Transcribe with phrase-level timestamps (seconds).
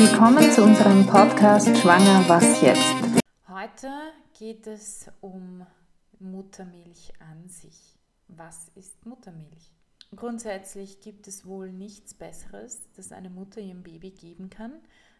[0.00, 2.94] Willkommen zu unserem Podcast Schwanger Was jetzt?
[3.48, 3.90] Heute
[4.38, 5.66] geht es um
[6.20, 7.98] Muttermilch an sich.
[8.28, 9.72] Was ist Muttermilch?
[10.14, 14.74] Grundsätzlich gibt es wohl nichts Besseres, das eine Mutter ihrem Baby geben kann,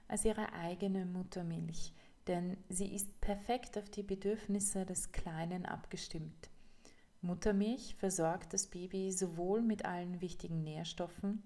[0.07, 1.93] als ihre eigene Muttermilch,
[2.29, 6.51] denn sie ist perfekt auf die Bedürfnisse des Kleinen abgestimmt.
[7.21, 11.43] Muttermilch versorgt das Baby sowohl mit allen wichtigen Nährstoffen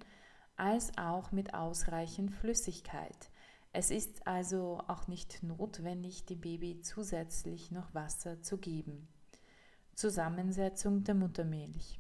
[0.57, 3.31] als auch mit ausreichend Flüssigkeit.
[3.73, 9.09] Es ist also auch nicht notwendig, dem Baby zusätzlich noch Wasser zu geben.
[9.95, 11.99] Zusammensetzung der Muttermilch.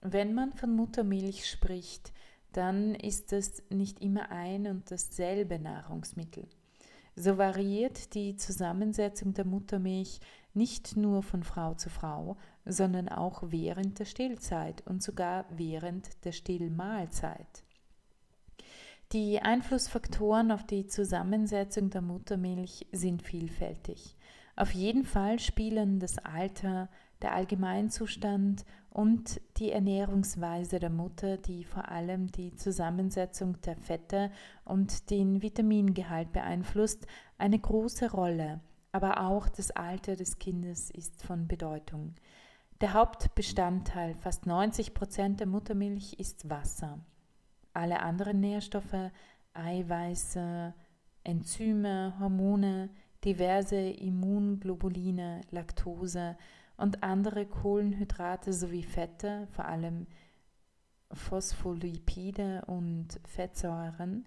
[0.00, 2.12] Wenn man von Muttermilch spricht,
[2.52, 6.48] dann ist es nicht immer ein und dasselbe Nahrungsmittel.
[7.16, 10.20] So variiert die Zusammensetzung der Muttermilch
[10.58, 16.32] nicht nur von Frau zu Frau, sondern auch während der Stillzeit und sogar während der
[16.32, 17.64] Stillmahlzeit.
[19.12, 24.18] Die Einflussfaktoren auf die Zusammensetzung der Muttermilch sind vielfältig.
[24.54, 26.90] Auf jeden Fall spielen das Alter,
[27.22, 34.30] der Allgemeinzustand und die Ernährungsweise der Mutter, die vor allem die Zusammensetzung der Fette
[34.64, 37.06] und den Vitamingehalt beeinflusst,
[37.38, 38.60] eine große Rolle,
[38.92, 42.14] aber auch das Alter des Kindes ist von Bedeutung.
[42.80, 47.00] Der Hauptbestandteil, fast 90 Prozent der Muttermilch, ist Wasser.
[47.72, 49.10] Alle anderen Nährstoffe,
[49.52, 50.74] Eiweiße,
[51.24, 52.90] Enzyme, Hormone,
[53.24, 56.36] diverse Immunglobuline, Laktose
[56.76, 60.06] und andere Kohlenhydrate sowie Fette, vor allem
[61.12, 64.26] Phospholipide und Fettsäuren,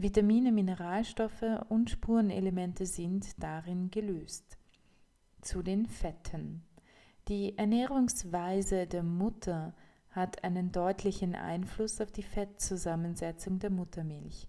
[0.00, 4.56] Vitamine, Mineralstoffe und Spurenelemente sind darin gelöst.
[5.40, 6.62] Zu den Fetten.
[7.26, 9.74] Die Ernährungsweise der Mutter
[10.10, 14.46] hat einen deutlichen Einfluss auf die Fettzusammensetzung der Muttermilch.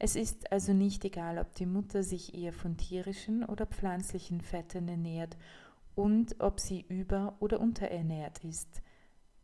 [0.00, 4.88] Es ist also nicht egal, ob die Mutter sich eher von tierischen oder pflanzlichen Fetten
[4.88, 5.36] ernährt
[5.94, 8.82] und ob sie über- oder unterernährt ist.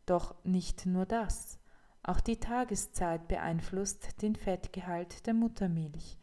[0.05, 1.59] Doch nicht nur das.
[2.07, 6.19] Auch die Tageszeit beeinflusst den Fettgehalt der Muttermilch.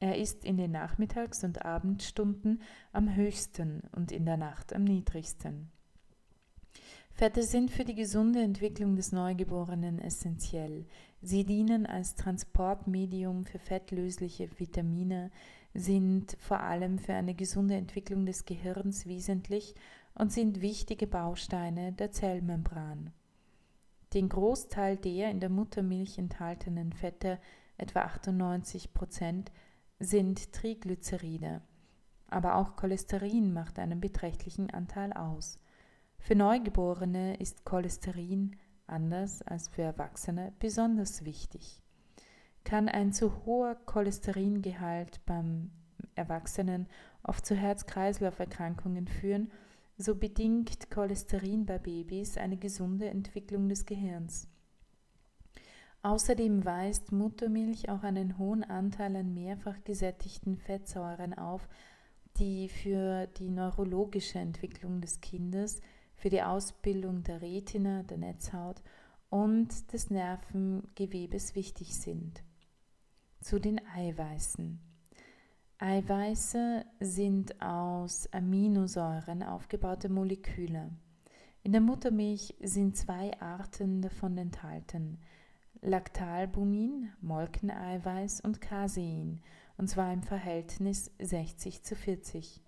[0.00, 2.62] Er ist in den Nachmittags- und Abendstunden
[2.92, 5.70] am höchsten und in der Nacht am niedrigsten.
[7.10, 10.86] Fette sind für die gesunde Entwicklung des Neugeborenen essentiell.
[11.20, 15.30] Sie dienen als Transportmedium für fettlösliche Vitamine,
[15.74, 19.74] sind vor allem für eine gesunde Entwicklung des Gehirns wesentlich
[20.14, 23.12] und sind wichtige Bausteine der Zellmembran.
[24.14, 27.38] Den Großteil der in der Muttermilch enthaltenen Fette,
[27.76, 29.52] etwa 98 Prozent,
[30.00, 31.60] sind Triglyceride.
[32.28, 35.58] Aber auch Cholesterin macht einen beträchtlichen Anteil aus.
[36.18, 41.82] Für Neugeborene ist Cholesterin, anders als für Erwachsene, besonders wichtig.
[42.64, 45.70] Kann ein zu hoher Cholesteringehalt beim
[46.14, 46.86] Erwachsenen
[47.22, 49.50] oft zu Herz-Kreislauf-Erkrankungen führen,
[49.98, 54.48] so bedingt Cholesterin bei Babys eine gesunde Entwicklung des Gehirns.
[56.02, 61.68] Außerdem weist Muttermilch auch einen hohen Anteil an mehrfach gesättigten Fettsäuren auf,
[62.38, 65.80] die für die neurologische Entwicklung des Kindes
[66.14, 68.82] für die Ausbildung der Retina, der Netzhaut
[69.30, 72.42] und des Nervengewebes wichtig sind.
[73.40, 74.87] Zu den Eiweißen.
[75.80, 80.90] Eiweiße sind aus Aminosäuren aufgebaute Moleküle.
[81.62, 85.20] In der Muttermilch sind zwei Arten davon enthalten:
[85.80, 89.40] Lactalbumin, Molkeneiweiß und Casein,
[89.76, 92.60] und zwar im Verhältnis 60 zu 40.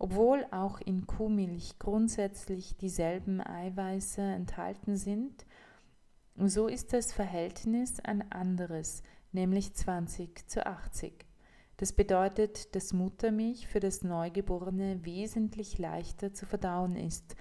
[0.00, 5.46] Obwohl auch in Kuhmilch grundsätzlich dieselben Eiweiße enthalten sind,
[6.34, 11.27] so ist das Verhältnis ein anderes, nämlich 20 zu 80.
[11.78, 17.36] Das bedeutet, dass Muttermilch für das Neugeborene wesentlich leichter zu verdauen ist,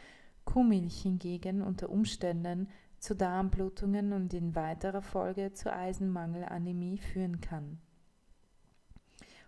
[0.45, 7.79] Kuhmilch hingegen unter Umständen zu Darmblutungen und in weiterer Folge zu Eisenmangelanämie führen kann.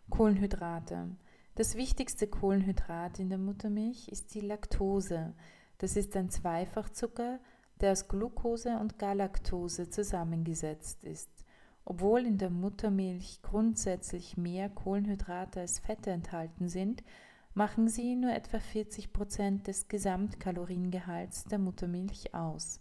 [0.10, 1.16] Kohlenhydrate.
[1.54, 5.36] Das wichtigste Kohlenhydrat in der Muttermilch ist die Laktose.
[5.78, 7.40] Das ist ein Zweifachzucker,
[7.80, 11.30] der aus Glucose und Galaktose zusammengesetzt ist.
[11.90, 17.04] Obwohl in der Muttermilch grundsätzlich mehr Kohlenhydrate als Fette enthalten sind,
[17.56, 22.80] machen sie nur etwa 40 Prozent des Gesamtkaloriengehalts der Muttermilch aus.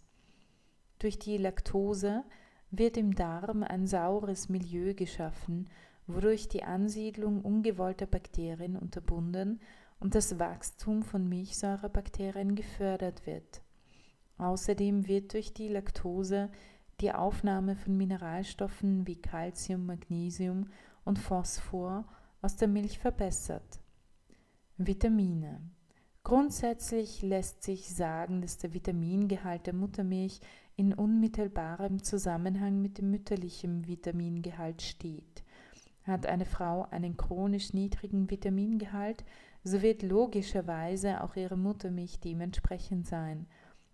[0.99, 2.23] Durch die Laktose
[2.69, 5.71] wird im Darm ein saures Milieu geschaffen,
[6.05, 9.59] wodurch die Ansiedlung ungewollter Bakterien unterbunden
[9.99, 13.63] und das Wachstum von Milchsäurebakterien gefördert wird.
[14.37, 16.51] Außerdem wird durch die Laktose
[17.01, 20.67] die Aufnahme von Mineralstoffen wie Calcium, Magnesium
[21.05, 22.05] und Phosphor
[22.41, 23.79] aus der Milch verbessert.
[24.77, 25.61] Vitamine.
[26.23, 30.41] Grundsätzlich lässt sich sagen, dass der Vitamingehalt der Muttermilch
[30.75, 35.43] in unmittelbarem Zusammenhang mit dem mütterlichen Vitamingehalt steht.
[36.03, 39.23] Hat eine Frau einen chronisch niedrigen Vitamingehalt,
[39.63, 43.47] so wird logischerweise auch ihre Muttermilch dementsprechend sein.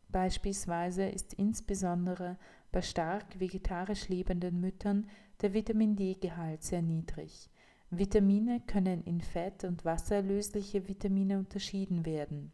[0.10, 2.38] Beispielsweise ist insbesondere
[2.76, 5.08] bei stark vegetarisch lebenden Müttern
[5.42, 7.50] der Vitamin D-Gehalt sehr niedrig.
[7.90, 12.52] Vitamine können in Fett- und wasserlösliche Vitamine unterschieden werden.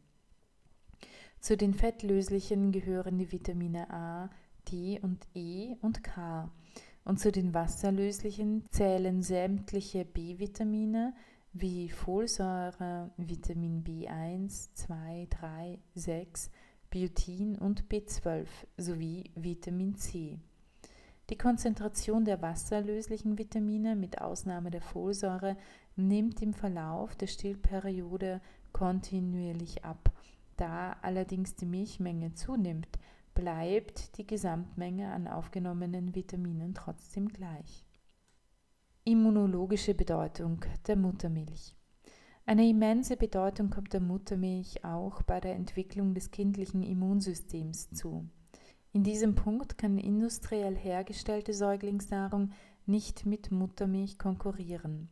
[1.40, 4.30] Zu den fettlöslichen gehören die Vitamine A,
[4.72, 6.52] D und E und K.
[7.04, 11.16] Und zu den wasserlöslichen zählen sämtliche B-Vitamine
[11.52, 16.52] wie Folsäure, Vitamin B1, 2, 3, 6,
[16.92, 20.38] Biotin und B12 sowie Vitamin C.
[21.30, 25.56] Die Konzentration der wasserlöslichen Vitamine mit Ausnahme der Folsäure
[25.96, 28.42] nimmt im Verlauf der Stillperiode
[28.74, 30.12] kontinuierlich ab.
[30.58, 33.00] Da allerdings die Milchmenge zunimmt,
[33.34, 37.86] bleibt die Gesamtmenge an aufgenommenen Vitaminen trotzdem gleich.
[39.06, 41.74] Immunologische Bedeutung der Muttermilch.
[42.52, 48.28] Eine immense Bedeutung kommt der Muttermilch auch bei der Entwicklung des kindlichen Immunsystems zu.
[48.92, 52.52] In diesem Punkt kann industriell hergestellte Säuglingsnahrung
[52.86, 55.08] nicht mit Muttermilch konkurrieren.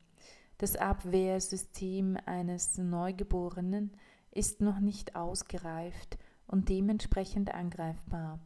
[0.57, 3.94] Das Abwehrsystem eines Neugeborenen
[4.31, 8.41] ist noch nicht ausgereift und dementsprechend angreifbar,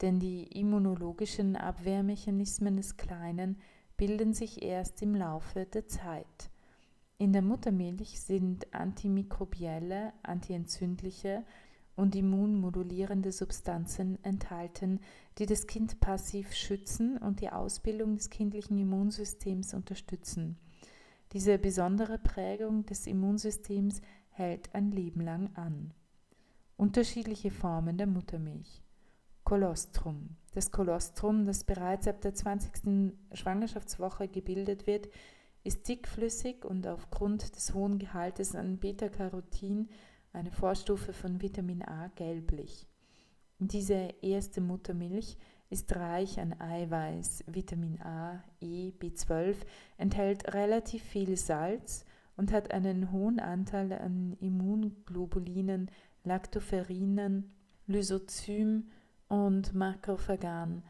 [0.00, 3.60] denn die immunologischen Abwehrmechanismen des Kleinen
[3.96, 6.50] bilden sich erst im Laufe der Zeit.
[7.22, 11.44] In der Muttermilch sind antimikrobielle, antientzündliche
[11.94, 14.98] und immunmodulierende Substanzen enthalten,
[15.38, 20.58] die das Kind passiv schützen und die Ausbildung des kindlichen Immunsystems unterstützen.
[21.32, 25.94] Diese besondere Prägung des Immunsystems hält ein Leben lang an.
[26.76, 28.82] Unterschiedliche Formen der Muttermilch.
[29.44, 30.30] Kolostrum.
[30.54, 33.12] Das Kolostrum, das bereits ab der 20.
[33.32, 35.08] Schwangerschaftswoche gebildet wird,
[35.64, 39.88] ist dickflüssig und aufgrund des hohen Gehaltes an Beta-Carotin
[40.32, 42.86] eine Vorstufe von Vitamin A, gelblich.
[43.58, 45.36] Diese erste Muttermilch
[45.70, 49.56] ist reich an Eiweiß, Vitamin A, E, B12,
[49.98, 52.04] enthält relativ viel Salz
[52.36, 55.90] und hat einen hohen Anteil an Immunglobulinen,
[56.24, 57.52] Lactoferrinen,
[57.86, 58.88] Lysozym
[59.28, 60.82] und Makrophagan,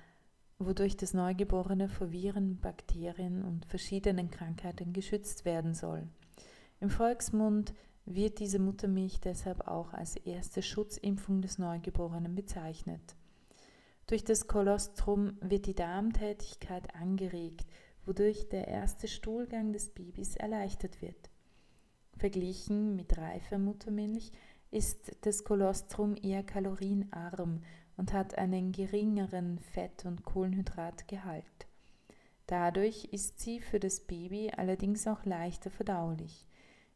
[0.66, 6.06] wodurch das Neugeborene vor Viren, Bakterien und verschiedenen Krankheiten geschützt werden soll.
[6.80, 7.74] Im Volksmund
[8.04, 13.14] wird diese Muttermilch deshalb auch als erste Schutzimpfung des Neugeborenen bezeichnet.
[14.06, 17.66] Durch das Kolostrum wird die Darmtätigkeit angeregt,
[18.04, 21.30] wodurch der erste Stuhlgang des Babys erleichtert wird.
[22.16, 24.32] Verglichen mit reifer Muttermilch
[24.70, 27.62] ist das Kolostrum eher kalorienarm
[27.96, 31.44] und hat einen geringeren Fett- und Kohlenhydratgehalt.
[32.46, 36.46] Dadurch ist sie für das Baby allerdings auch leichter verdaulich.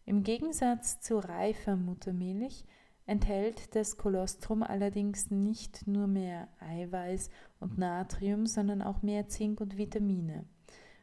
[0.04, 2.64] Im Gegensatz zu reifer Muttermilch
[3.06, 9.76] enthält das Kolostrum allerdings nicht nur mehr Eiweiß und Natrium, sondern auch mehr Zink und
[9.76, 10.44] Vitamine.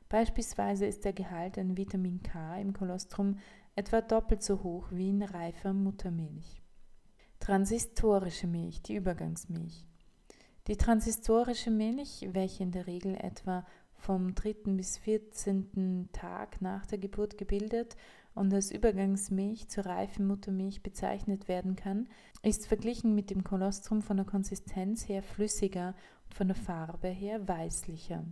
[0.09, 3.39] Beispielsweise ist der Gehalt an Vitamin K im Kolostrum
[3.75, 6.62] etwa doppelt so hoch wie in reifer Muttermilch.
[7.43, 9.85] Transistorische Milch, die Übergangsmilch.
[10.67, 14.75] Die transistorische Milch, welche in der Regel etwa vom 3.
[14.77, 16.07] bis 14.
[16.13, 17.97] Tag nach der Geburt gebildet
[18.33, 22.07] und als Übergangsmilch zur reifen Muttermilch bezeichnet werden kann,
[22.43, 27.45] ist verglichen mit dem Kolostrum von der Konsistenz her flüssiger und von der Farbe her
[27.45, 28.23] weißlicher.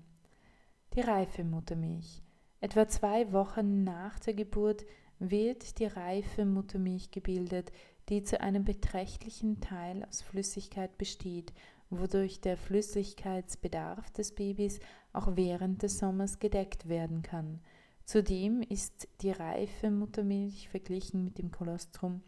[0.94, 2.24] Die reife Muttermilch.
[2.62, 4.86] Etwa zwei Wochen nach der Geburt
[5.20, 7.72] wird die reife Muttermilch gebildet,
[8.10, 11.54] die zu einem beträchtlichen Teil aus Flüssigkeit besteht,
[11.90, 14.80] wodurch der Flüssigkeitsbedarf des Babys
[15.14, 17.60] auch während des Sommers gedeckt werden kann.
[18.06, 22.22] Zudem ist die reife Muttermilch verglichen mit dem Kolostrum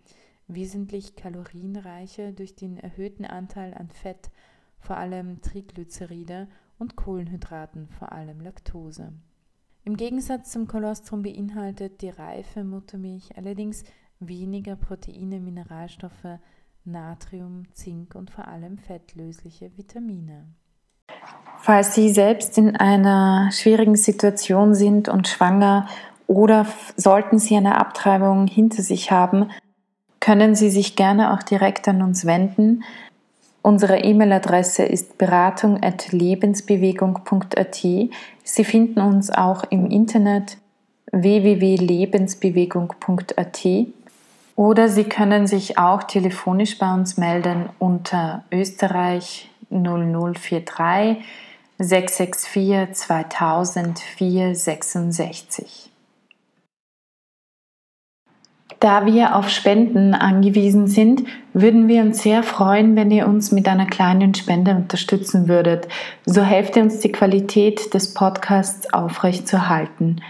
[0.48, 4.30] wesentlich kalorienreicher durch den erhöhten Anteil an Fett,
[4.78, 6.48] vor allem Triglyceride,
[6.80, 9.14] und Kohlenhydraten, vor allem Laktose.
[9.86, 13.84] Im Gegensatz zum Kolostrum beinhaltet die reife Muttermilch allerdings
[14.20, 16.40] weniger Proteine, Mineralstoffe,
[16.86, 20.48] Natrium, Zink und vor allem fettlösliche Vitamine.
[21.60, 25.88] Falls Sie selbst in einer schwierigen Situation sind und schwanger
[26.28, 26.66] oder
[26.98, 29.50] sollten Sie eine Abtreibung hinter sich haben,
[30.20, 32.84] können Sie sich gerne auch direkt an uns wenden.
[33.62, 37.76] Unsere E-Mail-Adresse ist beratung.lebensbewegung.at.
[37.76, 40.58] Sie finden uns auch im Internet
[41.14, 43.68] www.lebensbewegung.at
[44.56, 51.24] oder Sie können sich auch telefonisch bei uns melden unter Österreich 0043
[51.80, 55.90] 664 2000 466.
[58.80, 63.68] Da wir auf Spenden angewiesen sind, würden wir uns sehr freuen, wenn ihr uns mit
[63.70, 65.88] einer kleinen Spende unterstützen würdet.
[66.26, 70.22] So helft ihr uns, die Qualität des Podcasts aufrechtzuerhalten.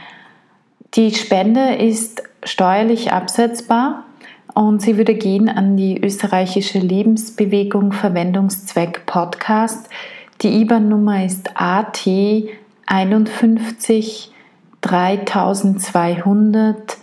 [0.93, 4.05] Die Spende ist steuerlich absetzbar
[4.53, 9.89] und sie würde gehen an die österreichische Lebensbewegung Verwendungszweck Podcast.
[10.41, 12.07] Die IBAN-Nummer ist AT
[12.85, 14.31] 51
[14.81, 16.97] 3200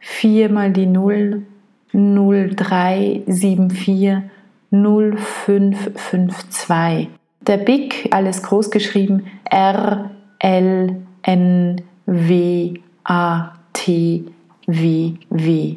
[0.00, 1.44] 4 mal die 0
[1.92, 4.22] 0374
[4.70, 7.08] 0552.
[7.46, 12.74] Der BIC, alles groß geschrieben, R L N W
[13.04, 14.24] A T
[14.66, 15.76] W W.